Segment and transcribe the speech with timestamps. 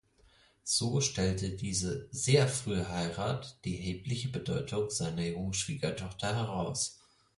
[0.63, 7.03] So stellte diese sehr frühe Heirat die erhebliche Bedeutung seiner jungen Schwiegertochter heraus.